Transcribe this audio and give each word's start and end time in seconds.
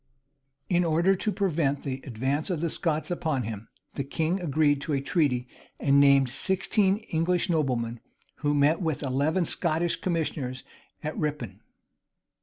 In 0.67 0.83
order 0.83 1.15
to 1.15 1.31
prevent 1.31 1.83
the 1.83 2.01
advance 2.07 2.49
of 2.49 2.59
the 2.59 2.71
Scots 2.71 3.11
upon 3.11 3.43
him, 3.43 3.67
the 3.93 4.03
king 4.03 4.39
agreed 4.41 4.81
to 4.81 4.93
a 4.93 4.99
treaty, 4.99 5.47
and 5.79 5.99
named 5.99 6.27
sixteen 6.29 6.97
English 7.11 7.51
noblemen, 7.51 7.99
who 8.37 8.55
met 8.55 8.81
with 8.81 9.03
eleven 9.03 9.45
Scottish 9.45 9.97
commissioners 9.97 10.63
at 11.03 11.15
Rippon. 11.19 11.59